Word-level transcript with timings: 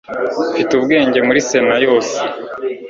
Mfite 0.51 0.71
ubwenge 0.75 1.19
muri 1.27 1.39
Sena 1.49 1.75
yose 1.85 2.15